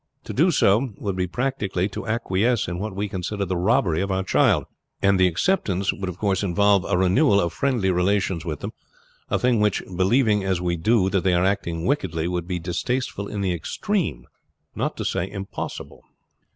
[0.23, 4.09] To do so would be practically to acquiesce in what we consider the robbery of
[4.11, 4.63] our child,
[4.99, 8.71] and the acceptance would of course involve a renewal of friendly relations with them;
[9.29, 13.27] a thing which, believing as we do that they are acting wickedly would be distasteful
[13.27, 14.25] in the extreme,
[14.73, 16.01] not to say impossible."